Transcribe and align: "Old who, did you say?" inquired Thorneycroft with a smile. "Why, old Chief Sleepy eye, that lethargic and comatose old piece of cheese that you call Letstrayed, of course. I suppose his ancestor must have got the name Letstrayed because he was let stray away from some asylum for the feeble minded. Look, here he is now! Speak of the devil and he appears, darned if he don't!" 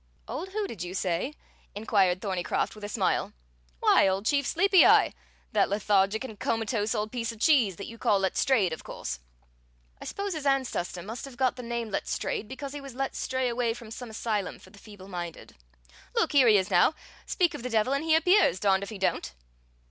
"Old 0.27 0.49
who, 0.49 0.65
did 0.65 0.81
you 0.81 0.95
say?" 0.95 1.35
inquired 1.75 2.21
Thorneycroft 2.23 2.73
with 2.73 2.83
a 2.83 2.89
smile. 2.89 3.33
"Why, 3.81 4.07
old 4.07 4.25
Chief 4.25 4.47
Sleepy 4.47 4.83
eye, 4.83 5.13
that 5.51 5.69
lethargic 5.69 6.23
and 6.23 6.39
comatose 6.39 6.95
old 6.95 7.11
piece 7.11 7.31
of 7.31 7.39
cheese 7.39 7.75
that 7.75 7.85
you 7.85 7.99
call 7.99 8.17
Letstrayed, 8.19 8.73
of 8.73 8.83
course. 8.83 9.19
I 10.01 10.05
suppose 10.05 10.33
his 10.33 10.43
ancestor 10.47 11.03
must 11.03 11.25
have 11.25 11.37
got 11.37 11.55
the 11.55 11.61
name 11.61 11.91
Letstrayed 11.91 12.47
because 12.47 12.73
he 12.73 12.81
was 12.81 12.95
let 12.95 13.15
stray 13.15 13.47
away 13.47 13.75
from 13.75 13.91
some 13.91 14.09
asylum 14.09 14.57
for 14.57 14.71
the 14.71 14.79
feeble 14.79 15.07
minded. 15.07 15.53
Look, 16.15 16.31
here 16.31 16.47
he 16.47 16.57
is 16.57 16.71
now! 16.71 16.95
Speak 17.27 17.53
of 17.53 17.61
the 17.61 17.69
devil 17.69 17.93
and 17.93 18.03
he 18.03 18.15
appears, 18.15 18.59
darned 18.59 18.81
if 18.81 18.89
he 18.89 18.97
don't!" 18.97 19.35